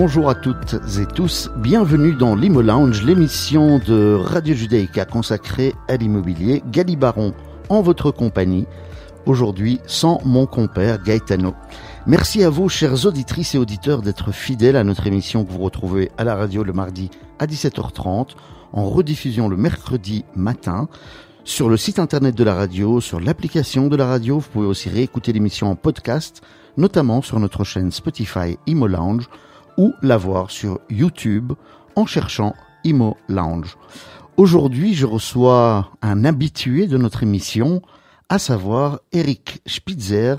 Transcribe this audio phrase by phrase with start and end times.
[0.00, 5.96] Bonjour à toutes et tous, bienvenue dans l'Imo Lounge, l'émission de Radio Judaïka consacrée à
[5.96, 6.62] l'immobilier.
[6.70, 7.34] Galibaron
[7.68, 8.68] en votre compagnie,
[9.26, 11.52] aujourd'hui sans mon compère Gaetano.
[12.06, 16.12] Merci à vous, chers auditrices et auditeurs, d'être fidèles à notre émission que vous retrouvez
[16.16, 17.10] à la radio le mardi
[17.40, 18.36] à 17h30,
[18.72, 20.88] en rediffusion le mercredi matin,
[21.42, 24.38] sur le site internet de la radio, sur l'application de la radio.
[24.38, 26.40] Vous pouvez aussi réécouter l'émission en podcast,
[26.76, 29.28] notamment sur notre chaîne Spotify Imo Lounge
[29.78, 31.52] ou la voir sur YouTube
[31.96, 33.78] en cherchant Imo Lounge.
[34.36, 37.80] Aujourd'hui, je reçois un habitué de notre émission,
[38.30, 40.36] à savoir Eric Spitzer,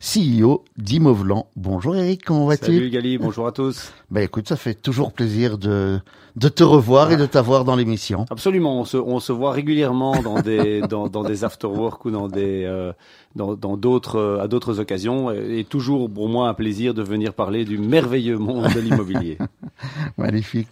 [0.00, 1.46] CEO d'Imovlan.
[1.54, 2.64] Bonjour Eric, comment vas-tu?
[2.64, 3.92] Salut Gali, bonjour à tous.
[4.10, 6.00] Ben écoute, ça fait toujours plaisir de,
[6.34, 8.24] de te revoir et de t'avoir dans l'émission.
[8.30, 12.26] Absolument, on se, on se voit régulièrement dans des, dans, dans des after-work ou dans
[12.26, 12.92] des, euh,
[13.36, 17.02] dans, dans d'autres, euh, à d'autres occasions et, et toujours pour moi un plaisir de
[17.02, 19.36] venir parler du merveilleux monde de l'immobilier.
[20.16, 20.68] Magnifique.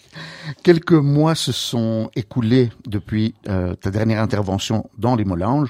[0.63, 5.69] Quelques mois se sont écoulés depuis euh, ta dernière intervention dans les Lounge.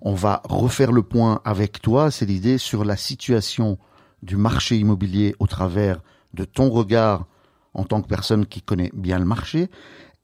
[0.00, 3.78] On va refaire le point avec toi, c'est l'idée, sur la situation
[4.22, 6.00] du marché immobilier au travers
[6.34, 7.26] de ton regard
[7.74, 9.68] en tant que personne qui connaît bien le marché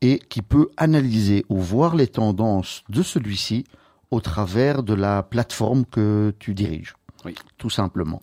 [0.00, 3.64] et qui peut analyser ou voir les tendances de celui-ci
[4.10, 6.94] au travers de la plateforme que tu diriges.
[7.24, 7.34] Oui.
[7.58, 8.20] Tout simplement.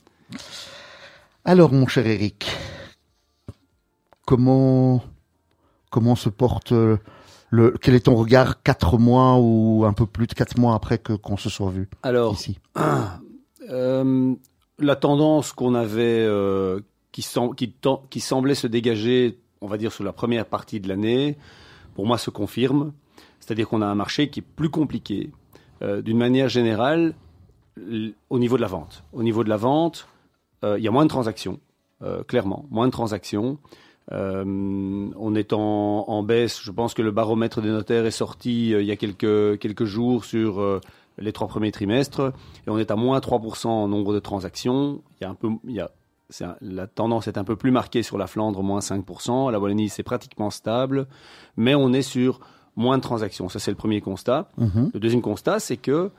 [1.44, 2.55] Alors, mon cher Eric,
[4.25, 5.03] comment,
[5.89, 6.73] comment se porte
[7.52, 10.97] le, quel est ton regard quatre mois ou un peu plus de quatre mois après
[10.97, 12.57] que qu'on se soit vu Alors, ici?
[13.69, 14.34] euh,
[14.79, 16.79] la tendance qu'on avait, euh,
[17.11, 21.38] qui, sem- qui, semblait se dégager, on va dire, sur la première partie de l'année,
[21.94, 22.94] pour moi se confirme.
[23.40, 25.29] C'est-à-dire qu'on a un marché qui est plus compliqué.
[25.81, 27.16] Euh, D'une manière générale,
[28.29, 29.03] au niveau de la vente.
[29.13, 30.07] Au niveau de la vente,
[30.63, 31.59] il y a moins de transactions,
[32.28, 33.57] clairement, moins de transactions.
[34.11, 34.44] Euh,
[35.17, 35.59] on est en,
[36.07, 36.61] en baisse.
[36.61, 39.85] Je pense que le baromètre des notaires est sorti euh, il y a quelques, quelques
[39.85, 40.81] jours sur euh,
[41.17, 42.33] les trois premiers trimestres
[42.67, 45.01] et on est à moins 3% en nombre de transactions.
[45.19, 45.89] Il y a un peu, il y a,
[46.41, 49.49] un- la tendance est un peu plus marquée sur la Flandre, moins 5%.
[49.51, 51.07] La Wallonie, c'est pratiquement stable,
[51.55, 52.39] mais on est sur
[52.75, 53.49] moins de transactions.
[53.49, 54.49] Ça, c'est le premier constat.
[54.57, 54.91] Mhm.
[54.93, 56.09] Le deuxième constat, c'est que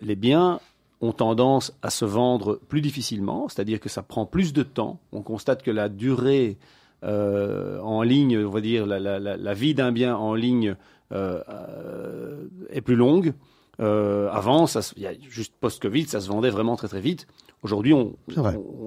[0.00, 0.60] les biens
[1.02, 4.98] ont tendance à se vendre plus difficilement, c'est-à-dire que ça prend plus de temps.
[5.12, 6.56] On constate que la durée
[7.04, 10.76] euh, en ligne, on va dire la, la- la- la vie d'un bien en ligne
[11.12, 13.34] euh, euh, est plus longue.
[13.80, 17.26] Euh, avant, ça, y a juste post-Covid, ça se vendait vraiment très très vite.
[17.62, 18.14] Aujourd'hui, on,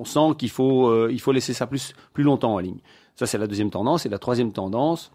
[0.06, 2.80] sent qu'il faut, il faut laisser ça plus, plus longtemps en ligne.
[3.16, 4.06] Ça, c'est la deuxième tendance.
[4.06, 5.12] Et la troisième tendance,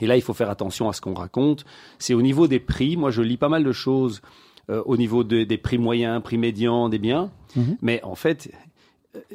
[0.00, 1.64] et là, il faut faire attention à ce qu'on raconte,
[1.98, 2.96] c'est au niveau des prix.
[2.96, 4.20] Moi, je lis pas mal de choses
[4.68, 7.30] euh, au niveau de- des prix moyens, prix médians des biens.
[7.54, 7.76] Mhm.
[7.82, 8.50] Mais en fait,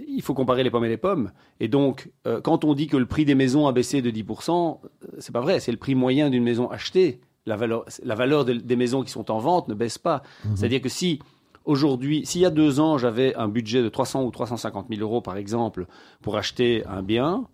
[0.08, 1.32] il faut comparer les pommes et les pommes.
[1.60, 4.80] Et donc, euh, quand on dit que le prix des maisons a baissé de 10%,
[4.84, 5.60] euh, c'est pas vrai.
[5.60, 7.20] C'est le prix moyen d'une maison achetée.
[7.46, 10.22] La valeur, la valeur de- des maisons qui sont en vente ne baisse pas.
[10.56, 11.20] C'est-à-dire que si
[11.66, 15.22] aujourd'hui, s'il y a deux ans, j'avais un budget de 300 ou 350 000 euros,
[15.22, 15.86] par exemple,
[16.22, 17.46] pour acheter un bien,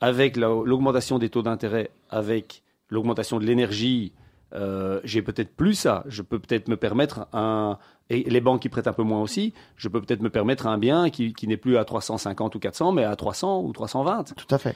[0.00, 4.12] avec la- l'augmentation des taux d'intérêt, avec l'augmentation de l'énergie,
[4.54, 6.04] euh, j'ai peut-être plus ça.
[6.08, 7.78] Je peux peut-être me permettre un
[8.08, 9.54] et les banques qui prêtent un peu moins aussi.
[9.76, 12.92] Je peux peut-être me permettre un bien qui, qui n'est plus à 350 ou 400,
[12.92, 14.34] mais à 300 ou 320.
[14.36, 14.74] Tout à fait.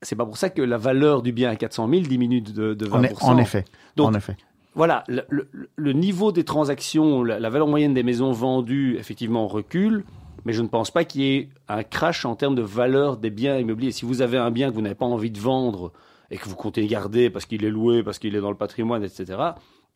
[0.00, 2.86] C'est pas pour ça que la valeur du bien à 400 000 diminue de, de
[2.86, 3.24] 20%.
[3.24, 3.64] En, en effet.
[3.96, 4.36] Donc, en effet.
[4.74, 9.46] voilà, le, le- le niveau des transactions, la, la valeur moyenne des maisons vendues, effectivement,
[9.48, 10.04] recule,
[10.44, 13.30] mais je ne pense pas qu'il y ait un crash en termes de valeur des
[13.30, 13.92] biens immobiliers.
[13.92, 15.92] Si vous avez un bien que vous n'avez pas envie de vendre
[16.32, 19.04] et que vous comptez garder parce qu'il est loué, parce qu'il est dans le patrimoine,
[19.04, 19.38] etc.,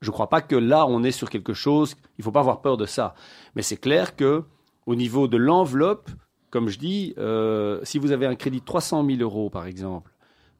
[0.02, 2.40] je ne crois pas que là, on est sur quelque chose, il ne faut pas
[2.40, 3.14] avoir peur de ça.
[3.54, 4.44] Mais c'est clair que
[4.84, 6.10] au niveau de l'enveloppe,
[6.50, 10.12] comme je dis, euh, si vous avez un crédit de 300 000 euros, par exemple,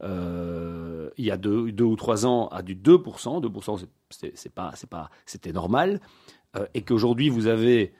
[0.02, 3.76] euh, il y a deux, ou trois ans à du 2%, 2%
[4.10, 6.00] c'est- pas, pas, c'était normal,
[6.56, 7.92] euh, et qu'aujourd'hui vous avez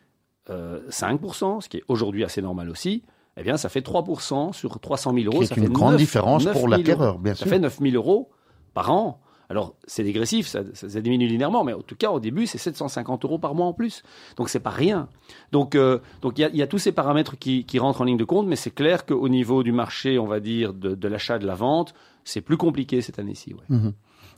[0.49, 3.03] euh, 5%, ce qui est aujourd'hui assez normal aussi,
[3.37, 5.39] eh bien ça fait 3% sur 300 000 euros.
[5.39, 7.49] Qui est ça une fait grande 9 différence 9 pour 000 l'acquéreur, bien Ça sûr.
[7.49, 8.31] fait 9 000 euros
[8.75, 9.21] par an.
[9.49, 12.59] Alors, c'est dégressif, ça, ça- ça diminue linéairement, mais en tout cas, au début, c'est
[12.59, 14.03] 750 euros par mois en plus.
[14.37, 15.09] Donc, c'est pas rien.
[15.53, 18.01] Donc, euh, donc il y, a, il y a tous ces paramètres qui, qui rentrent
[18.01, 21.07] en ligne de compte, mais c'est clair qu'au niveau du marché, on va dire, de,
[21.09, 21.95] l'achat, de la vente,
[22.25, 23.55] c'est plus compliqué cette année-ci.
[23.55, 23.63] ouais.
[23.77, 23.93] Mhm.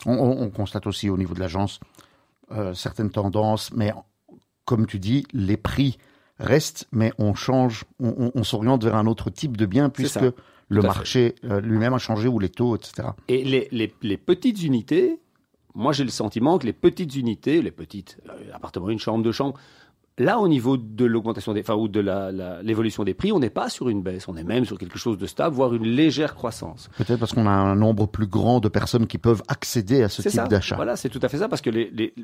[0.04, 1.80] On, on- on constate aussi au niveau de l'agence
[2.52, 3.92] euh, certaines tendances, mais
[4.66, 5.96] comme tu dis, les prix
[6.38, 10.20] restent, mais on change, on, on- on s'oriente vers un autre type de bien puisque
[10.70, 13.08] le Tout marché euh, lui-même a changé ou les taux, etc.
[13.28, 15.18] Et les, les- les petites unités,
[15.74, 19.32] moi j'ai le sentiment que les petites unités, les petites, euh, appartements, une chambre, deux
[19.32, 19.58] chambres,
[20.18, 22.00] Là, au niveau de l'augmentation des, enfin, ou de
[22.62, 25.16] l'évolution des prix, on n'est pas sur une baisse, on est même sur quelque chose
[25.16, 26.90] de stable, voire une légère croissance.
[26.98, 30.22] Peut-être parce qu'on a un nombre plus grand de personnes qui peuvent accéder à ce
[30.22, 30.76] type d'achat.
[30.76, 32.14] Voilà, c'est tout à fait ça, parce que les, les,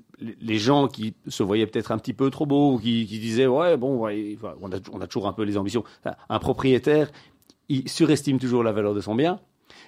[0.41, 3.77] les gens qui se voyaient peut-être un petit peu trop beaux, qui, qui disaient ouais
[3.77, 5.85] bon, ouais, on, a, on a toujours un peu les ambitions.
[6.29, 7.11] un propriétaire,
[7.69, 9.41] il surestime toujours la valeur de son bien.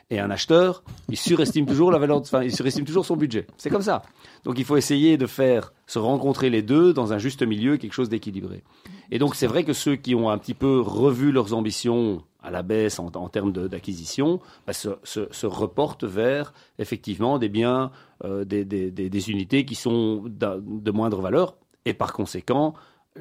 [0.08, 3.46] Et un acheteur, il surestime toujours la valeur, enfin, il surestime toujours son budget.
[3.56, 4.02] C'est comme ça.
[4.44, 7.92] Donc il faut essayer de faire se rencontrer les deux dans un juste milieu, quelque
[7.92, 8.62] chose d'équilibré.
[9.10, 12.52] Et donc c'est vrai que ceux qui ont un petit peu revu leurs ambitions à
[12.52, 17.90] la baisse en, termes d'acquisition, bah, se, reportent vers effectivement des biens,
[18.24, 22.74] euh, des, unités qui sont de moindre valeur, et par conséquent,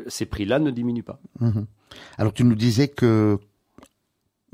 [0.07, 1.19] ces prix-là ne diminuent pas.
[1.39, 1.61] Mmh
[2.19, 3.39] Alors tu nous disais que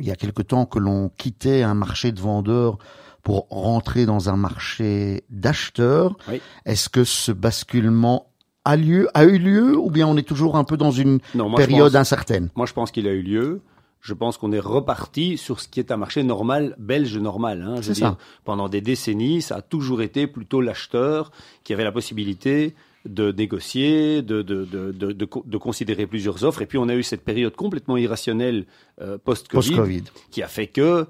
[0.02, 2.78] il y a quelque temps que l'on quittait un marché de vendeurs
[3.24, 6.18] pour rentrer dans un marché d'acheteurs.
[6.66, 8.28] Est-ce que ce basculement
[8.66, 11.20] a lieu, a eu lieu, ou bien on est toujours un peu dans une
[11.56, 12.50] période incertaine?
[12.56, 13.62] Moi, je pense qu'il a eu lieu.
[14.02, 17.62] Je pense qu'on est reparti sur ce qui est un marché normal, belge normal.
[17.62, 21.32] Hein, je dire, pendant des décennies, ça a toujours été plutôt l'acheteur
[21.64, 22.74] qui avait la possibilité
[23.06, 26.62] de négocier, de, de, de, de, considérer plusieurs offres.
[26.62, 28.66] Et puis on a eu cette période complètement irrationnelle
[29.02, 31.08] euh, post-Covid, qui a fait que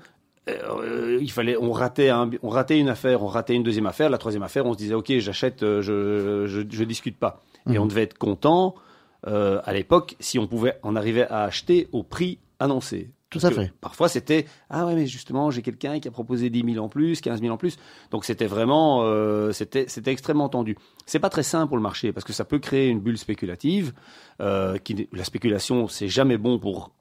[0.50, 4.10] euh, il fallait, on ratait, un, on ratait une affaire, on ratait une deuxième affaire,
[4.10, 7.42] la troisième affaire, on se disait ok, j'achète, euh, je, je, je, discute pas.
[7.68, 7.80] Et mhm.
[7.80, 8.76] on devait être content
[9.24, 13.12] à l'époque si on pouvait en arriver à acheter au prix annoncé.
[13.31, 13.72] Tout à fait.
[13.80, 17.22] Parfois, c'était ah ouais, mais justement, j'ai quelqu'un qui a proposé 10 000 en plus,
[17.22, 17.78] 15 000 en plus.
[18.12, 20.78] Donc c'était vraiment, euh, c'était c'était extrêmement tendu.
[21.06, 23.94] C'est pas très simple pour le marché parce que ça peut créer une bulle spéculative.
[24.42, 26.92] Euh, qui, la spéculation, c'est jamais bon pour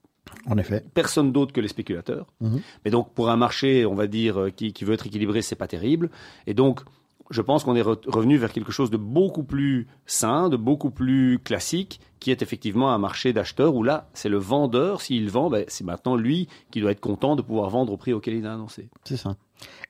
[0.47, 0.85] en effet.
[0.95, 2.27] Personne d'autre que les spéculateurs.
[2.41, 2.61] Mhm.
[2.85, 5.57] Mais donc, pour un marché, on va dire, euh, qui, qui veut être équilibré, c'est
[5.57, 6.11] pas terrible.
[6.47, 6.83] Et donc,
[7.31, 11.39] je pense qu'on est revenu vers quelque chose de beaucoup plus sain, de beaucoup plus
[11.39, 15.65] classique, qui est effectivement un marché d'acheteurs où là, c'est le vendeur, s'il vend, ben,
[15.69, 18.53] c'est maintenant lui qui doit être content de pouvoir vendre au prix auquel il a
[18.53, 18.91] annoncé.
[19.05, 19.37] C'est ça.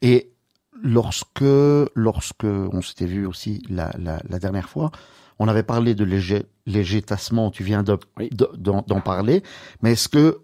[0.02, 0.30] Et
[0.82, 1.44] lorsque,
[1.94, 3.90] lorsque on s'était vu aussi la,
[4.38, 4.90] dernière fois,
[5.38, 9.42] on avait parlé de léger, léger tassement, tu viens d'en parler,
[9.82, 10.40] mais est-ce que,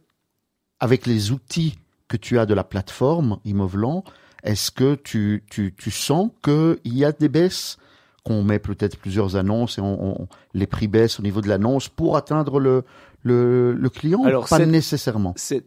[0.80, 1.78] avec les outils
[2.08, 4.04] que tu as de la plateforme Immovelant,
[4.42, 7.78] est-ce que tu, tu, tu sens qu'il y a des baisses?
[8.24, 12.16] Qu'on met peut-être plusieurs annonces et on, les prix baissent au niveau de l'annonce pour
[12.16, 12.82] atteindre le,
[13.22, 15.32] le, le client Alors, Pas nécessairement?
[15.36, 15.64] C'est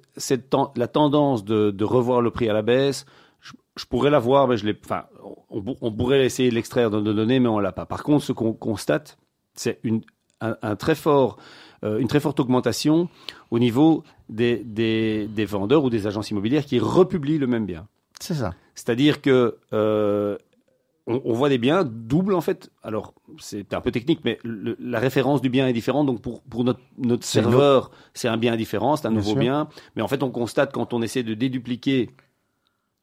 [0.76, 3.06] la tendance de, de, revoir le prix à la baisse.
[3.42, 4.78] Je, pourrais la voir, mais je l'ai.
[4.84, 5.06] Enfin,
[5.50, 7.86] on, pourrait essayer de l'extraire de nos données, mais on l'a pas.
[7.86, 9.18] Par contre, ce qu'on constate,
[9.56, 10.02] c'est une
[10.42, 11.38] un, un, très fort,
[11.84, 13.10] euh, une très forte augmentation
[13.52, 17.88] au niveau des, des, des vendeurs ou des agences immobilières qui republient le même bien.
[18.20, 18.54] C'est ça.
[18.76, 20.38] C'est-à-dire que euh,
[21.08, 22.72] on, voit des biens doubles en fait.
[22.84, 26.06] Alors c'est un peu technique, mais la référence du bien est différente.
[26.06, 29.70] Donc pour, pour notre, notre serveur, c'est un bien différent, c'est un nouveau bien.
[29.96, 32.12] Mais en fait, on constate quand on essaie de dédupliquer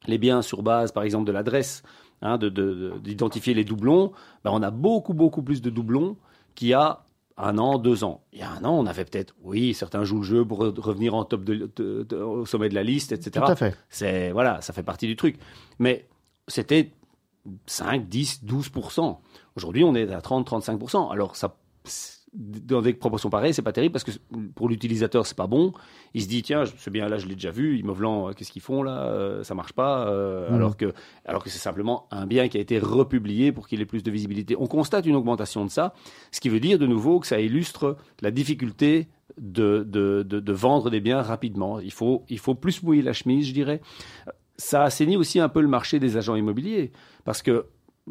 [0.05, 1.83] les biens sur base, par exemple, de l'adresse,
[2.21, 4.11] hein, d'identifier de, les doublons,
[4.43, 6.15] ben on a beaucoup beaucoup plus de doublons
[6.55, 7.03] qu'il y a
[7.37, 8.23] un an, deux ans.
[8.33, 11.13] Il y a un an, on avait peut-être, oui, certains jouent le jeu pour revenir
[11.13, 13.31] en top de, au sommet de la liste, etc.
[13.45, 13.75] Tout à fait.
[13.89, 15.37] C'est voilà, ça fait partie du truc.
[15.79, 16.07] Mais
[16.47, 16.91] c'était
[17.65, 19.17] 5, 10, 12%
[19.55, 21.57] Aujourd'hui, on est à 30, 35% Alors ça
[22.33, 24.11] dans des proportions pareilles, c'est pas terrible parce que
[24.55, 25.73] pour l'utilisateur, c'est pas bon.
[26.13, 27.77] Il se dit tiens, ce bien là, je l'ai déjà vu.
[27.79, 30.07] Immovelant, qu'est-ce qu'ils font là euh, Ça marche pas.
[30.09, 30.55] Euh, mmh.
[30.55, 30.93] Alors que
[31.25, 34.11] alors que c'est simplement un bien qui a été republié pour qu'il ait plus de
[34.11, 34.55] visibilité.
[34.59, 35.93] On constate une augmentation de ça,
[36.31, 39.07] ce qui veut dire de nouveau que ça illustre la difficulté
[39.39, 41.79] de, de, de, de vendre des biens rapidement.
[41.79, 43.81] Il faut il faut plus mouiller la chemise, je dirais.
[44.57, 46.91] Ça assainit aussi un peu le marché des agents immobiliers
[47.23, 47.67] parce que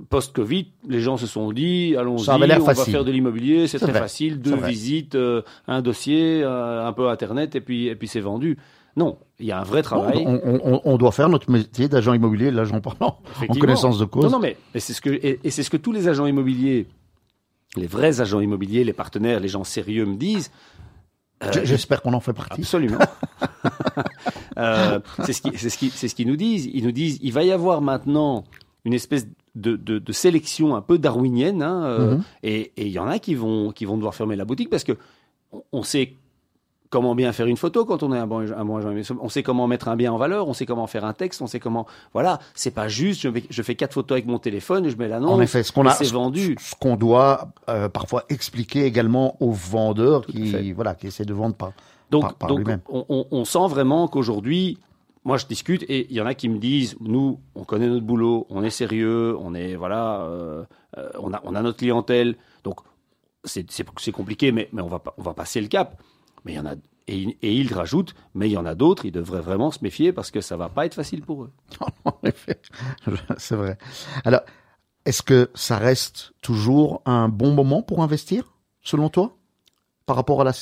[0.08, 4.40] post-Covid, les gens se sont dit, allons-y, on va faire de l'immobilier, c'est très facile,
[4.40, 8.58] deux visites, euh, un dossier, euh, un peu Internet, et puis, et puis c'est vendu.
[8.96, 10.24] Non, il y a un vrai travail.
[10.26, 14.24] on, doit faire notre métier d'agent immobilier, l'agent parlant, en connaissance de cause.
[14.24, 16.86] Non, non, mais c'est ce que et, c'est ce que tous les agents immobiliers,
[17.76, 20.50] les vrais agents immobiliers, les partenaires, les gens sérieux me disent.
[21.44, 22.62] Euh, j'espère qu'on en fait partie.
[22.62, 22.98] Absolument.
[25.24, 26.70] c'est ce qui, c'est ce qui, c'est ce qu'ils nous disent.
[26.72, 28.44] Ils nous disent, il va y avoir maintenant
[28.86, 29.26] une espèce
[29.56, 32.22] de, de, sélection un peu darwinienne, hein, euh, mhm.
[32.42, 34.92] et il y en a qui vont, qui vont devoir fermer la boutique parce que
[35.72, 36.12] on, sait
[36.90, 38.80] comment bien faire une photo quand on est un bon, un bon
[39.20, 41.46] on sait comment mettre un bien en valeur, on sait comment faire un texte, on
[41.46, 44.90] sait comment, voilà, c'est pas juste, je, je, fais quatre photos avec mon téléphone et
[44.90, 46.56] je mets l'annonce, en effet, ce qu'on a, c'est vendu.
[46.60, 51.54] Ce qu'on doit euh, parfois expliquer également aux vendeurs qui, voilà, qui essaient de vendre
[51.54, 51.72] par,
[52.10, 54.78] donc, par, donc on, on, sent vraiment qu'aujourd'hui,
[55.26, 58.06] moi, je discute et il y en a qui me disent, nous, on connaît notre
[58.06, 60.64] boulot, on est sérieux, on est voilà, euh,
[60.96, 62.78] euh, on a on a notre clientèle, donc
[63.44, 66.00] c'est compliqué, mais, mais on, va, on va passer le cap.
[66.44, 66.74] Mais il y en a,
[67.08, 70.12] et, et il rajoute, mais il y en a d'autres, ils devraient vraiment se méfier
[70.12, 71.52] parce que ça va pas être facile pour eux.
[72.04, 72.60] en effet,
[73.36, 73.78] c'est vrai.
[74.24, 74.42] Alors,
[75.06, 79.36] est-ce que ça reste toujours un bon moment pour investir, selon toi,
[80.06, 80.52] par rapport à la,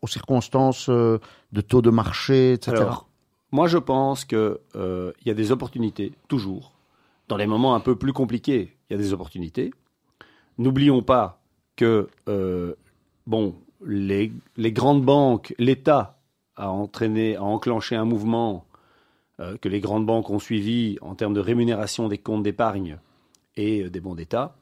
[0.00, 1.18] aux circonstances euh,
[1.52, 2.78] de taux de marché, etc.
[2.78, 3.10] Alors,
[3.52, 6.72] moi, je pense qu'il euh, y a des opportunités, toujours.
[7.28, 9.72] Dans les moments un peu plus compliqués, il y a des opportunités.
[10.58, 11.40] N'oublions pas
[11.76, 12.74] que, euh,
[13.26, 16.18] bon, les, les, grandes banques, l'État
[16.56, 18.66] a entraîné, a enclenché un mouvement
[19.40, 22.98] euh, que les grandes banques ont suivi en termes de rémunération des comptes d'épargne
[23.56, 24.56] et des bons d'État,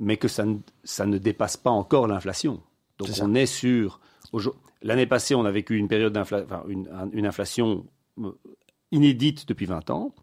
[0.00, 2.60] mais que ça ne, ça ne dépasse pas encore l'inflation.
[2.98, 4.00] Donc on est sur.
[4.86, 7.86] L'année passée, on a vécu une période d'inflation, enfin, une, une, inflation
[8.20, 8.32] euh,
[8.92, 10.14] inédite depuis 20 ans,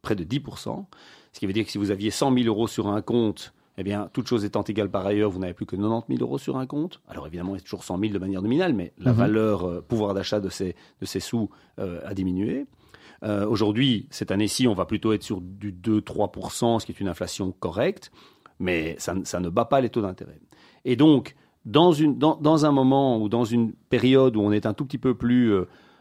[0.00, 0.86] près de 10%,
[1.32, 3.82] ce qui veut dire que si vous aviez 100 000 euros sur un compte eh
[3.82, 6.56] bien, toute chose étant égale par ailleurs, vous n'avez plus que 90 000 euros sur
[6.56, 7.00] un compte.
[7.08, 9.18] Alors évidemment, il y a toujours 100 000 de manière nominale, mais la mhm.
[9.18, 12.66] valeur, euh, pouvoir d'achat de ces, de ces sous euh, a diminué.
[13.22, 17.08] Euh, aujourd'hui, cette année-ci, on va plutôt être sur du 2-3%, ce qui est une
[17.08, 18.12] inflation correcte,
[18.58, 20.38] mais ça, ça ne bat pas les taux d'intérêt.
[20.84, 24.66] Et donc, dans, une, dans, dans, un moment ou dans une période où on est
[24.66, 25.54] un tout petit peu plus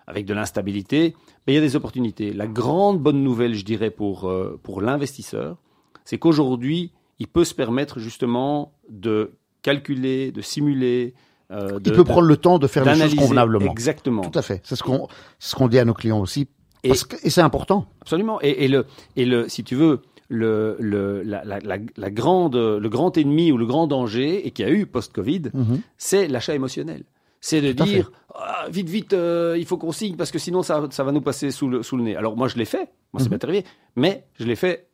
[0.08, 1.16] avec de l'instabilité,
[1.48, 2.34] il y a des opportunités.
[2.34, 4.32] La grande bonne nouvelle, je dirais, pour,
[4.64, 5.58] pour l'investisseur,
[6.04, 11.14] c'est qu'aujourd'hui, il peut se permettre justement de calculer, de simuler.
[11.52, 13.72] Euh, il peut prendre le temps de faire les choses convenablement.
[13.72, 14.24] Exactement.
[14.24, 14.62] Tout à fait.
[14.64, 15.08] C'est ce qu'on
[15.40, 16.48] ce qu'on dit à nos clients aussi.
[16.84, 17.86] et, c'est important.
[18.02, 18.40] Absolument.
[18.42, 20.02] Et, le et le si tu veux
[20.32, 21.60] le, le la, la,
[21.98, 25.82] la, grande le grand ennemi ou le grand danger et qui a eu post-Covid, mhm.
[25.98, 27.04] c'est l'achat émotionnel.
[27.42, 30.88] C'est de dire ah, vite vite euh, il faut qu'on signe parce que sinon ça
[30.92, 32.16] ça va nous passer sous le sous le nez.
[32.16, 34.88] Alors moi je l'ai fait, moi c'est mm arrivé, mais je l'ai fait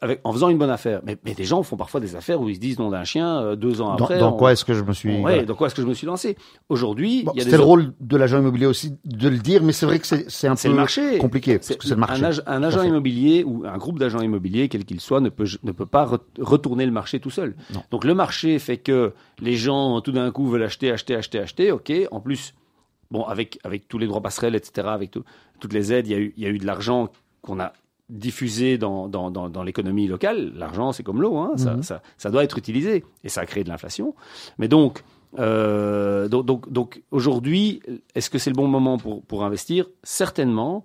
[0.00, 1.00] avec, en faisant une bonne affaire.
[1.04, 3.40] Mais, mais, des gens font parfois des affaires où ils se disent nom d'un chien
[3.40, 4.18] euh, deux ans après.
[4.18, 6.06] Dans, quoi est-ce que je me suis ouais, dans quoi est-ce que je me suis
[6.06, 6.36] lancé?
[6.68, 9.98] Aujourd'hui, bon, c'était le rôle de l'agent immobilier aussi de le dire, mais c'est vrai
[9.98, 11.18] que c'est un peu le marché.
[11.18, 12.24] compliqué parce que c'est le marché.
[12.46, 15.86] Un, agent immobilier ou un groupe d'agents immobiliers, quel qu'il soit, ne peut ne peut
[15.86, 17.54] pas retourner le marché tout seul.
[17.90, 21.72] Donc le marché fait que les gens tout d'un coup veulent acheter, acheter, acheter, acheter.
[21.72, 22.54] Ok, en plus.
[23.10, 26.18] Bon, avec, avec tous les droits passerelles, etc., avec toutes les aides, il y a
[26.18, 27.10] eu, il y a eu de l'argent
[27.42, 27.72] qu'on a
[28.10, 31.82] diffusé dans, dans, dans, l'économie locale, l'argent c'est comme l'eau, hein, ça, mhm.
[31.82, 34.14] ça, ça, doit être utilisé et ça a créé de l'inflation.
[34.58, 35.04] Mais donc,
[35.38, 37.80] euh, donc, donc, donc aujourd'hui,
[38.14, 39.86] est-ce que c'est le bon moment pour, pour investir?
[40.02, 40.84] Certainement,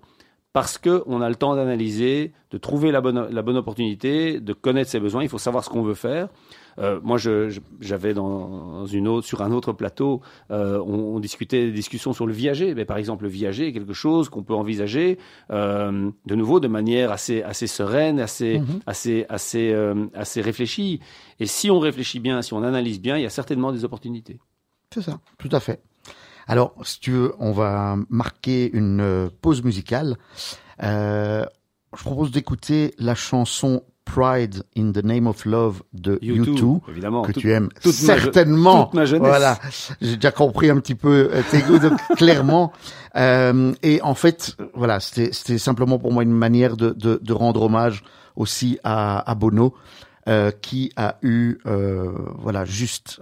[0.56, 4.90] parce qu'on a le temps d'analyser, de trouver la bonne, la bonne opportunité, de connaître
[4.90, 5.22] ses besoins.
[5.22, 6.30] Il faut savoir ce qu'on veut faire.
[6.78, 7.18] Euh, moi,
[7.78, 12.32] j'avais dans une autre, sur un autre plateau, euh, on, discutait des discussions sur le
[12.32, 12.74] viager.
[12.74, 15.18] Mais par exemple, le viager est quelque chose qu'on peut envisager
[15.50, 18.80] euh, de nouveau de manière assez, assez sereine, assez, mhm.
[18.86, 19.76] assez, assez,
[20.14, 21.00] assez réfléchie.
[21.38, 24.38] Et si on réfléchit bien, si on analyse bien, il y a certainement des opportunités.
[24.94, 25.82] C'est ça, tout à fait.
[26.46, 30.16] Alors, si tu veux, on va marquer une euh, pause musicale.
[30.82, 31.44] Euh,
[31.96, 37.32] je propose d'écouter la chanson Pride in the Name of Love de U2, évidemment, que
[37.32, 38.84] tu aimes certainement.
[38.84, 39.26] toute ma jeunesse.
[39.28, 39.58] Voilà,
[40.00, 41.80] j'ai déjà compris un petit peu euh, tes goûts,
[42.16, 42.72] clairement.
[43.16, 47.62] Euh, et en fait, voilà, c'était simplement pour moi une manière de, de, de rendre
[47.62, 48.04] hommage
[48.36, 49.74] aussi à, à Bono,
[50.28, 53.20] euh, qui a eu, euh, voilà, juste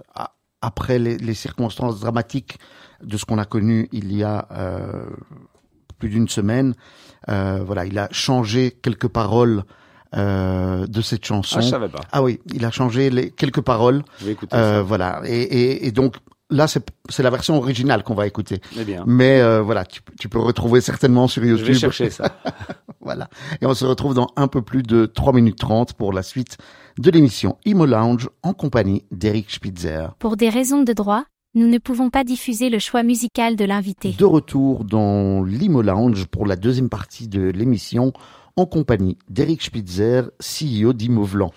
[0.65, 2.57] après les, les circonstances dramatiques
[3.03, 5.05] de ce qu'on a connu il y a euh,
[5.99, 6.73] plus d'une semaine.
[7.29, 9.63] Euh, voilà, il a changé quelques paroles
[10.15, 11.57] euh, de cette chanson.
[11.59, 12.01] Ah, je savais pas.
[12.11, 14.03] Ah oui, il a changé les quelques paroles.
[14.19, 14.81] Je vais écouter euh, ça.
[14.81, 16.15] Voilà, et, et, et donc
[16.49, 18.61] là, c'est la version originale qu'on va écouter.
[18.75, 19.03] Mais eh bien.
[19.05, 21.65] Mais euh, voilà, tu, tu, peux retrouver certainement sur YouTube.
[21.65, 22.37] Je vais chercher ça.
[23.01, 23.29] voilà.
[23.61, 26.57] Et on se retrouve dans un peu plus de 3 minutes 30 pour la suite
[26.97, 30.15] de l'émission Imo Lounge en compagnie d'Eric Spitzer.
[30.19, 34.11] Pour des raisons de droit, nous ne pouvons pas diffuser le choix musical de l'invité.
[34.17, 38.13] De retour dans l'Imo Lounge pour la deuxième partie de l'émission
[38.55, 41.51] en compagnie d'Eric Spitzer, CEO d'Imovlan.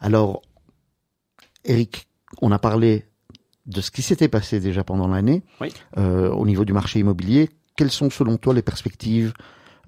[0.00, 0.42] Alors,
[1.64, 2.06] Eric,
[2.40, 3.06] on a parlé
[3.66, 5.42] de ce qui s'était passé déjà pendant l'année
[5.98, 7.50] euh, au niveau du marché immobilier.
[7.76, 9.32] Quelles sont selon toi les perspectives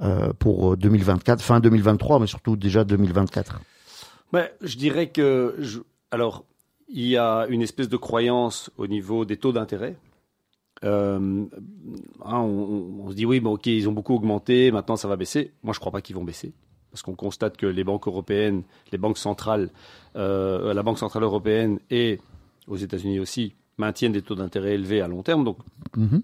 [0.02, 3.60] euh, pour 2024, fin 2023, mais surtout déjà 2024
[4.32, 5.56] Je dirais que,
[6.10, 6.44] alors,
[6.88, 9.96] il y a une espèce de croyance au niveau des taux d'intérêt.
[10.84, 11.44] Euh,
[12.24, 15.52] hein, on, se dit oui, bon, ok, ils ont beaucoup augmenté, maintenant ça va baisser.
[15.62, 16.52] Moi, je ne crois pas qu'ils vont baisser,
[16.90, 19.70] parce qu'on constate que les banques européennes, les banques centrales,
[20.16, 22.20] euh, la Banque centrale européenne et
[22.68, 25.44] aux États-Unis aussi maintiennent des taux d'intérêt élevés à long terme.
[25.44, 25.58] Donc,
[25.96, 26.22] mm-hmm.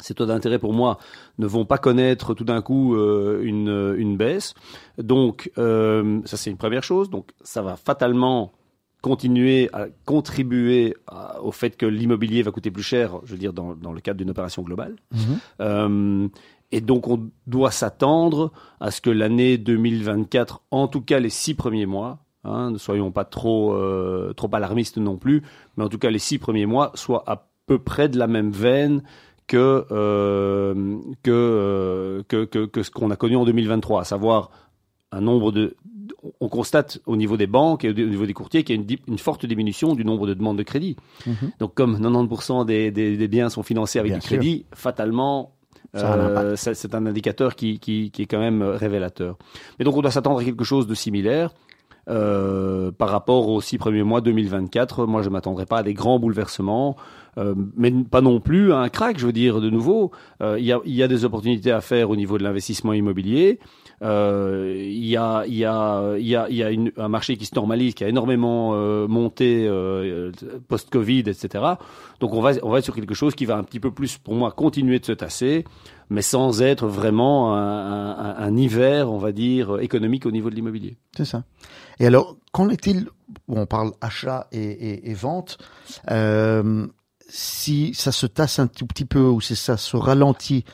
[0.00, 0.98] Ces taux d'intérêt, pour moi,
[1.38, 4.54] ne vont pas connaître tout d'un coup euh, une, une baisse.
[4.98, 7.10] Donc, ça c'est une première chose.
[7.10, 8.52] Donc, ça va fatalement
[9.00, 10.96] continuer à contribuer
[11.40, 14.18] au fait que l'immobilier va coûter plus cher, je veux dire, dans, dans le cadre
[14.18, 14.96] d'une opération globale.
[15.12, 15.38] Mhm.
[15.60, 16.28] Euh,
[16.72, 21.54] et donc, on doit s'attendre à ce que l'année 2024, en tout cas les six
[21.54, 25.42] premiers mois, hein, ne soyons pas trop, euh, trop alarmistes non plus,
[25.76, 28.50] mais en tout cas les six premiers mois soient à peu près de la même
[28.50, 29.02] veine
[29.48, 30.74] que, euh,
[31.22, 34.50] que, euh, que, que, que ce qu'on a connu en 2023, à savoir
[35.10, 35.74] un nombre de,
[36.40, 39.18] on constate au niveau des banques et au niveau des courtiers qu'il y a une,
[39.18, 40.96] forte diminution du nombre de demandes de crédit.
[41.26, 41.34] Mhm.
[41.58, 44.36] Donc comme 90% des, des, des biens sont financés avec Bien du sûr.
[44.36, 45.54] crédit, fatalement,
[45.96, 49.38] euh, c'est un indicateur qui, qui, qui est quand même révélateur.
[49.78, 51.54] Mais donc on doit s'attendre à quelque chose de similaire.
[52.08, 56.18] Euh, par rapport aux six premiers mois 2024, moi je m'attendrai pas à des grands
[56.18, 56.96] bouleversements,
[57.36, 59.18] euh, mais pas non plus à un crack.
[59.18, 60.10] Je veux dire de nouveau,
[60.42, 63.58] euh, il y, a, y a des opportunités à faire au niveau de l'investissement immobilier.
[64.02, 67.54] Euh, Il y a, y a, y a, y a une- un marché qui se
[67.54, 68.72] normalise, qui a énormément
[69.08, 69.68] monté
[70.68, 71.64] post-Covid, etc.
[72.20, 74.18] Donc on va, on va être sur quelque chose qui va un petit peu plus,
[74.18, 75.64] pour moi, continuer de se tasser,
[76.10, 80.54] mais sans être vraiment un, un- un hiver, on va dire, économique au niveau de
[80.54, 80.96] l'immobilier.
[81.16, 81.42] C'est ça.
[82.00, 83.08] Et alors, qu'en est-il
[83.48, 85.58] On parle achat et, et- et vente.
[86.10, 86.86] Euh,
[87.28, 90.64] si ça se tasse un tout petit peu ou si ça se ralentit,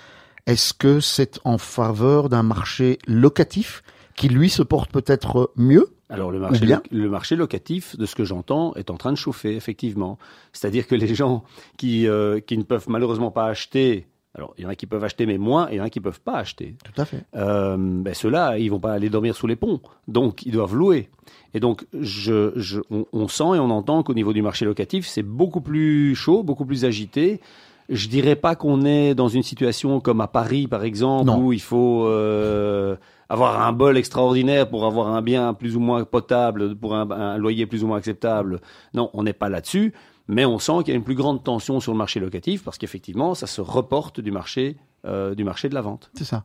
[0.46, 3.82] est-ce que c'est en faveur d'un marché locatif
[4.14, 6.80] qui lui se porte peut-être mieux Alors le marché, bien.
[6.92, 10.18] le marché locatif, de ce que j'entends, est en train de chauffer, effectivement.
[10.52, 11.42] C'est-à-dire que les gens
[11.76, 15.04] qui, euh, qui ne peuvent malheureusement pas acheter, alors il y en a qui peuvent
[15.04, 16.74] acheter mais moins, et il y en a qui peuvent pas acheter.
[16.84, 17.22] Tout à fait.
[17.36, 21.08] Euh, ben ceux-là, ils vont pas aller dormir sous les ponts, donc ils doivent louer.
[21.54, 25.06] Et donc, je, je, on, on sent et on entend qu'au niveau du marché locatif,
[25.06, 27.40] c'est beaucoup plus chaud, beaucoup plus agité.
[27.88, 31.38] Je dirais pas qu'on est dans une situation comme à Paris, par exemple, Non.
[31.38, 32.96] où il faut euh,
[33.28, 37.36] avoir un bol extraordinaire pour avoir un bien plus ou moins potable, pour un, un
[37.36, 38.60] loyer plus ou moins acceptable.
[38.94, 39.92] Non, on n'est pas là-dessus.
[40.26, 42.78] Mais on sent qu'il y a une plus grande tension sur le marché locatif parce
[42.78, 46.10] qu'effectivement, ça se reporte du marché, euh, du marché de la vente.
[46.14, 46.44] C'est ça.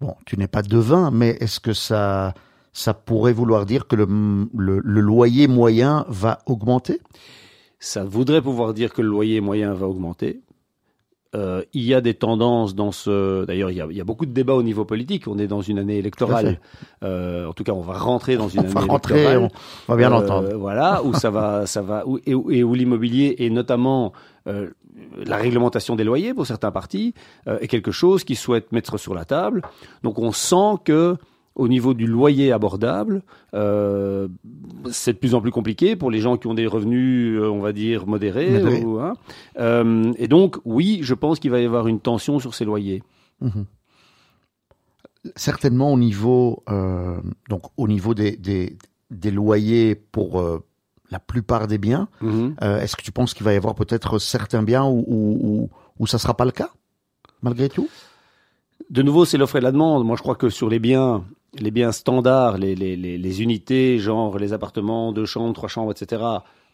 [0.00, 2.34] Bon, tu n'es pas devin, mais est-ce que ça,
[2.72, 4.06] ça pourrait vouloir dire que le,
[4.56, 7.00] le, le loyer moyen va augmenter?
[7.78, 10.40] Ça voudrait pouvoir dire que le loyer moyen va augmenter.
[11.34, 13.44] Euh, il y a des tendances dans ce.
[13.46, 15.26] D'ailleurs, il y, a, il y a beaucoup de débats au niveau politique.
[15.28, 16.60] On est dans une année électorale.
[17.02, 19.50] Euh, en tout cas, on va rentrer dans une On année va rentrer, électorale.
[19.88, 20.52] on va bien Euh, l'entendre.
[20.54, 24.12] Voilà, où ça va, ça va, où, et, où- l'immobilier et notamment
[24.44, 27.14] la réglementation des loyers pour certains partis
[27.46, 29.62] est quelque chose qu'ils souhaitent mettre sur la table.
[30.02, 31.16] Donc, on sent que
[31.54, 33.22] au niveau du loyer abordable,
[33.54, 34.26] euh,
[34.90, 37.60] c'est de plus en plus compliqué pour les gens qui ont des revenus, euh, on
[37.60, 38.82] va dire, modérés.
[38.82, 39.14] Ou, hein.
[39.58, 43.02] Euh, et donc, oui, je pense qu'il va y avoir une tension sur ces loyers.
[43.40, 43.66] Mhm.
[45.36, 48.76] Certainement au niveau, euh, donc au niveau des, des,
[49.10, 50.42] des loyers pour
[51.10, 52.56] la plupart des biens, Mhm.
[52.80, 56.06] est-ce que tu penses qu'il va y avoir peut-être certains biens où, où, où, où
[56.06, 56.70] ça sera pas le cas,
[57.42, 57.88] malgré tout?
[58.90, 60.04] De nouveau, c'est l'offre et la demande.
[60.04, 61.24] Moi, je crois que sur les biens,
[61.58, 65.92] les biens standards, les, les, les, les unités, genre les appartements, deux chambres, trois chambres,
[65.92, 66.22] etc.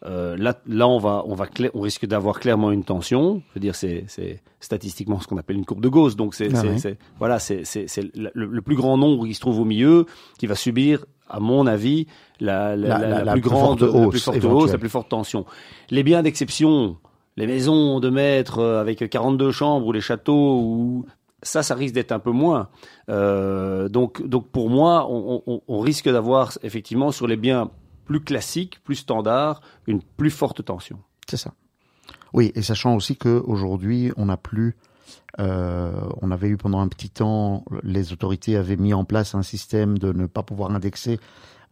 [0.05, 3.41] euh, là, là, on va, on va, on risque d'avoir clairement une tension.
[3.49, 6.15] Je veux dire, c'est, c'est statistiquement ce qu'on appelle une courbe de Gauss.
[6.15, 6.97] Donc, c'est, Ah ouais.
[7.17, 10.05] voilà, c'est, c'est, c'est le, le plus grand nombre qui se trouve au milieu
[10.37, 12.07] qui va subir, à mon avis,
[12.39, 14.57] la, la, La- plus plus grande, forte la hausse plus forte éventuelle.
[14.63, 15.45] hausse, la plus forte tension.
[15.89, 16.95] Les biens d'exception,
[17.35, 21.05] les maisons de maître euh, avec 42 chambres ou les châteaux ou
[21.43, 22.69] ça, ça risque d'être un peu moins.
[23.09, 27.69] Euh, donc, donc pour moi, on, on- on risque d'avoir effectivement sur les biens
[28.05, 30.99] plus classiques, plus standards, une plus forte tension.
[31.29, 31.53] C'est ça.
[32.33, 34.75] Oui, et sachant aussi que aujourd'hui, on n'a plus,
[35.39, 39.43] euh, on avait eu pendant un petit temps, les autorités avaient mis en place un
[39.43, 41.19] système de ne pas pouvoir indexer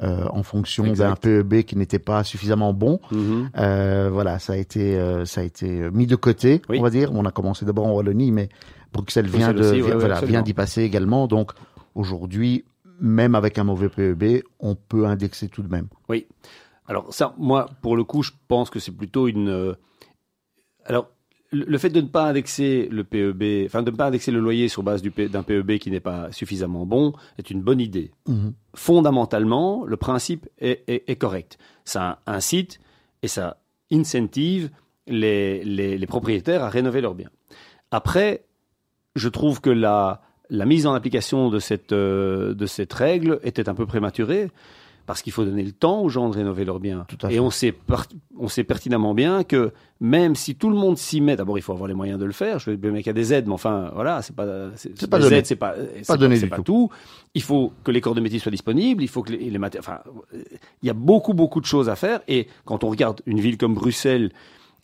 [0.03, 1.15] euh, en fonction d'un.
[1.15, 2.99] PEB qui n'était pas suffisamment bon.
[3.57, 6.77] Euh, voilà, ça a été, ça a été mis de côté, Oui.
[6.79, 7.11] on va dire.
[7.13, 8.49] On a commencé d'abord en Wallonie, mais
[8.97, 11.27] Bruxelles vient ouais, voilà, d'y passer également.
[11.27, 11.51] Donc
[11.95, 12.65] aujourd'hui,
[12.99, 15.87] même avec un mauvais PEB, on peut indexer tout de même.
[16.09, 16.25] Oui.
[16.87, 19.49] Alors ça, moi, pour le coup, je pense que c'est plutôt une.
[19.49, 19.73] euh,
[20.85, 21.09] Alors,
[21.51, 24.67] le fait de ne pas indexer le PEB, enfin de ne pas indexer le loyer
[24.67, 28.11] sur base du d'un PEB qui n'est pas suffisamment bon, est une bonne idée.
[28.27, 28.53] Mhm.
[28.73, 31.57] Fondamentalement, le principe est, est- est correct.
[31.85, 32.79] Ça incite
[33.21, 33.57] et ça
[33.91, 34.69] incentive
[35.07, 37.29] les, les, les propriétaires à rénover leurs biens.
[37.91, 38.43] Après,
[39.17, 43.69] je trouve que la, la mise en application de cette, euh, de cette règle était
[43.69, 44.49] un peu prématurée
[45.05, 47.05] parce qu'il faut donner le temps aux gens de rénover leurs biens.
[47.07, 47.39] Tout à Et fait.
[47.39, 47.73] on sait,
[48.37, 51.71] on sait pertinemment bien que même si tout le monde s'y met, d'abord il faut
[51.71, 52.59] avoir les moyens de le faire.
[52.59, 55.17] Je veux bien qu'il y a des aides, mais enfin voilà, c'est pas, c'est pas
[55.17, 55.37] des donné.
[55.37, 56.63] aides, c'est pas, c'est donné c'est du pas tout.
[56.63, 56.89] tout.
[57.35, 59.99] Il faut que les corps de métier soient disponibles, il faut que les, les enfin,
[60.33, 60.43] euh,
[60.83, 62.19] il y a beaucoup beaucoup de choses à faire.
[62.27, 64.31] Et quand on regarde une ville comme Bruxelles.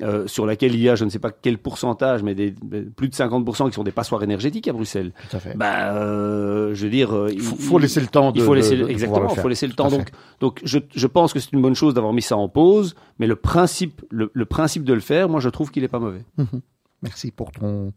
[0.04, 2.52] Euh, sur laquelle il y a, je ne sais pas quel pourcentage, mais des,
[2.96, 5.14] plus de 50% qui sont des passoires énergétiques à Bruxelles.
[5.30, 5.56] Tout à fait.
[5.58, 8.40] Bah, euh, je veux dire, euh, Il faut, laisser le temps de.
[8.40, 9.90] il faut laisser de- de exactement, il faut laisser le temps.
[9.90, 12.96] Donc, donc je, je pense que c'est une bonne chose d'avoir mis ça en pause,
[13.20, 16.00] mais le principe, le, le principe de le faire, moi, je trouve qu'il est pas
[16.00, 16.24] mauvais.
[17.02, 17.92] Merci pour ton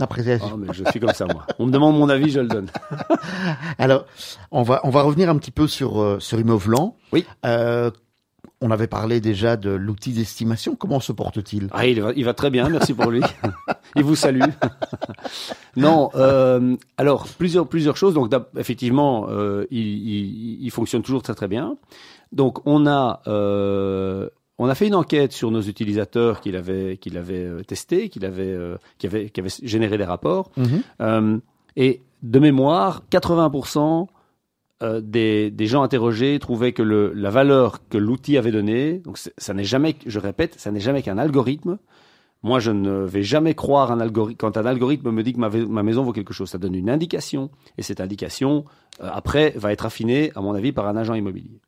[0.00, 0.50] appréciation.
[0.52, 1.46] Ah, mais je suis comme ça, moi.
[1.58, 2.68] On me demande mon avis, je le donne.
[3.78, 4.06] Alors,
[4.50, 6.96] on va, on va revenir un petit peu sur, euh, sur Immovlan.
[7.12, 7.24] Oui.
[7.44, 7.90] Euh,
[8.60, 10.76] on avait parlé déjà de l'outil d'estimation.
[10.76, 11.68] Comment se porte-t-il?
[11.72, 13.22] Ah, il va, il va très bien, merci pour lui.
[13.96, 14.42] il vous salue.
[15.76, 18.14] non, euh, alors plusieurs plusieurs choses.
[18.14, 21.76] Donc effectivement, euh, il, il, il fonctionne toujours très très bien.
[22.32, 27.16] Donc on a euh, on a fait une enquête sur nos utilisateurs qu'il avait qu'il
[27.16, 28.56] avait testé, qu'il avait
[28.98, 30.50] qui avait qui avait généré des rapports.
[30.58, 31.40] Mhm.
[31.76, 34.08] Et de mémoire, 80%
[34.82, 39.18] euh, des, des gens interrogés trouvaient que le, la valeur que l'outil avait donnée, donc
[39.18, 41.78] ça n'est jamais, je répète, ça n'est jamais qu'un algorithme.
[42.42, 45.50] Moi, je ne vais jamais croire un algorithme quand un algorithme me dit que ma,
[45.50, 46.48] ma maison vaut quelque chose.
[46.48, 48.64] Ça donne une indication, et cette indication,
[49.02, 51.60] euh, après, va être affinée, à mon avis, par un agent immobilier.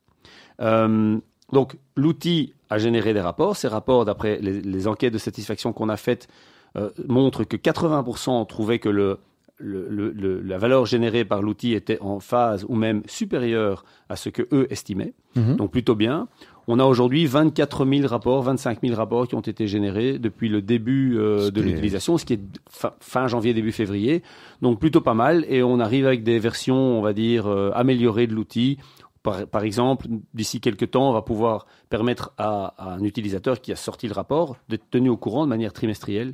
[0.61, 1.19] Euh,
[1.51, 3.55] donc, l'outil a généré des rapports.
[3.55, 6.27] Ces rapports, d'après les, les enquêtes de satisfaction qu'on a faites,
[6.75, 9.19] euh, montrent que 80% trouvaient que le,
[9.63, 14.15] le- le- le- la valeur générée par l'outil était en phase ou même supérieure à
[14.15, 15.13] ce que eux estimaient.
[15.35, 15.55] Mhm.
[15.55, 16.27] Donc plutôt bien.
[16.67, 20.61] On a aujourd'hui 24 000 rapports, 25 000 rapports qui ont été générés depuis le
[20.61, 24.23] début euh, de l'utilisation, ce qui est fin, fin janvier, début février.
[24.61, 25.45] Donc plutôt pas mal.
[25.49, 28.77] Et on arrive avec des versions, on va dire, euh, améliorées de l'outil.
[29.23, 33.71] Par, par exemple, d'ici quelques temps, on va pouvoir permettre à, à un utilisateur qui
[33.71, 36.33] a sorti le rapport d'être tenu au courant de manière trimestrielle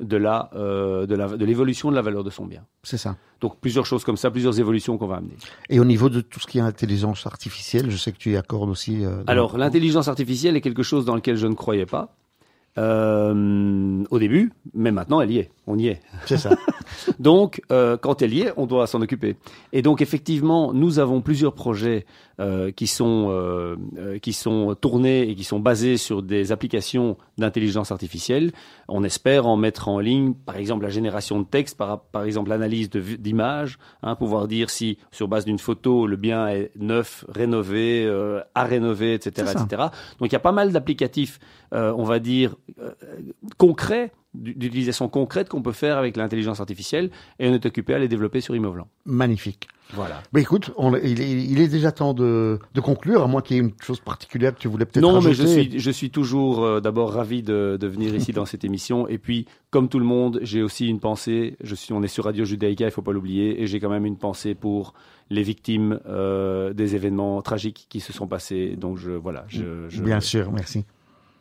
[0.00, 2.62] de la, euh, de la- de l'évolution de la valeur de son bien.
[2.82, 3.16] C'est ça.
[3.40, 5.36] Donc plusieurs choses comme ça, plusieurs évolutions qu'on va amener.
[5.70, 8.36] Et au niveau de tout ce qui est intelligence artificielle, je sais que tu y
[8.36, 9.04] accordes aussi.
[9.04, 12.14] euh, Alors, l'intelligence artificielle est quelque chose dans lequel je ne croyais pas
[12.76, 15.50] euh, au début, mais maintenant elle y est.
[15.66, 16.00] On y est.
[16.26, 16.50] c'est ça.
[17.18, 19.36] Donc, euh, quand elle y est, on doit s'en occuper.
[19.72, 22.04] Et donc, effectivement, nous avons plusieurs projets
[22.40, 27.16] euh, qui sont euh, euh, qui sont tournés et qui sont basés sur des applications
[27.38, 28.50] d'intelligence artificielle.
[28.88, 32.50] On espère en mettre en ligne, par exemple, la génération de texte, par, par exemple,
[32.50, 38.04] l'analyse d'images, hein, pouvoir dire si sur base d'une photo le bien est neuf, rénové,
[38.04, 39.82] euh, à rénover, etc., etc.
[40.18, 41.38] Donc, il y a pas mal d'applicatifs,
[41.70, 42.56] on va dire
[43.58, 48.08] concrets d'utilisation concrète qu'on peut faire avec l'intelligence artificielle et on est occupé à les
[48.08, 48.88] développer sur Immovlan.
[49.06, 49.68] Magnifique.
[49.92, 50.22] Voilà.
[50.32, 53.56] Mais écoute, on- il, est, il est déjà temps de, de conclure, à moins qu'il
[53.56, 56.10] y ait une chose particulière que tu voulais peut-être Non, mais je suis, je suis
[56.10, 59.06] toujours euh, d'abord ravi de, de venir ici dans cette émission.
[59.08, 61.56] Et puis, comme tout le monde, j'ai aussi une pensée.
[61.62, 63.62] Je suis, on est sur Radio Judaïka, il faut pas l'oublier.
[63.62, 64.94] Et j'ai quand même une pensée pour
[65.30, 68.76] les victimes euh, des événements tragiques qui se sont passés.
[68.76, 70.86] Donc, je, voilà, je, je, Bien sûr, merci.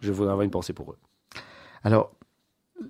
[0.02, 0.98] je voudrais avoir une pensée pour eux.
[1.84, 2.12] Alors,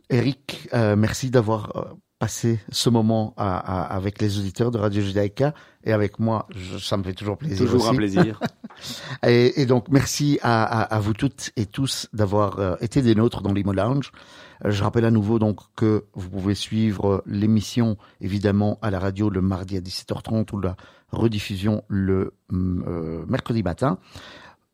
[0.10, 5.02] Eric, euh, merci d'avoir euh, passé ce moment à- à- avec les auditeurs de Radio
[5.02, 6.48] Judaïka et avec moi.
[6.56, 7.58] Je- ça me fait toujours plaisir.
[7.66, 7.98] Toujours un aussi.
[7.98, 8.40] plaisir.
[9.28, 13.14] Et, et donc, merci à, à- à vous toutes et tous d'avoir euh, été des
[13.14, 14.12] nôtres dans l'Imo Lounge.
[14.66, 19.30] Euh, Je rappelle à nouveau donc que vous pouvez suivre l'émission évidemment à la radio
[19.30, 20.76] le mardi à 17h30 ou la
[21.12, 24.00] rediffusion le hum, euh, mercredi matin.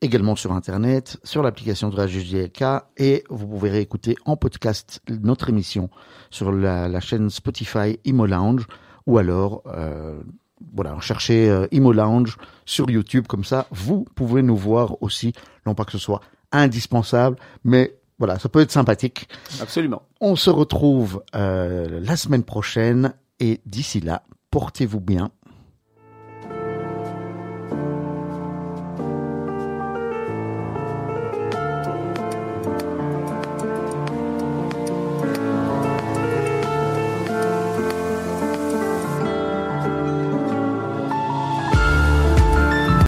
[0.02, 2.64] Également sur Internet, sur l'application de Radio JLK
[2.98, 5.90] et vous pouvez réécouter en podcast notre émission
[6.30, 8.66] sur la, la chaîne Spotify Imo Lounge
[9.08, 10.22] ou alors euh,
[10.74, 15.34] voilà, cherchez euh, Imo Lounge sur YouTube comme ça, vous pouvez nous voir aussi,
[15.66, 19.28] non pas que ce soit indispensable, mais voilà, ça peut être sympathique.
[19.62, 20.04] Absolument.
[20.22, 25.32] On se retrouve euh, la semaine prochaine et d'ici là, portez-vous bien